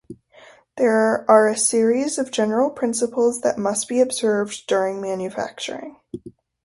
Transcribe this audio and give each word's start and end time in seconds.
They 0.77 0.85
are 0.87 1.47
a 1.47 1.55
series 1.55 2.17
of 2.17 2.31
general 2.31 2.71
principles 2.71 3.41
that 3.41 3.59
must 3.59 3.87
be 3.87 4.01
observed 4.01 4.65
during 4.65 4.99
manufacturing. 4.99 5.97